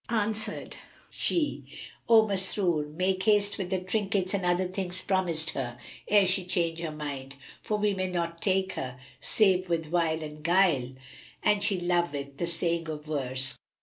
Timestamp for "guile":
10.43-10.93